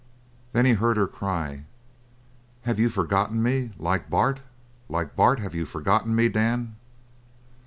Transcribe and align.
Then 0.53 0.65
he 0.65 0.73
heard 0.73 0.97
her 0.97 1.05
cry: 1.05 1.65
"Have 2.63 2.79
you 2.79 2.89
forgotten 2.89 3.43
me, 3.43 3.71
like 3.77 4.09
Bart? 4.09 4.39
Like 4.89 5.15
Bart, 5.15 5.37
have 5.37 5.53
you 5.53 5.65
forgotten 5.67 6.15
me, 6.15 6.27
Dan?" 6.27 6.75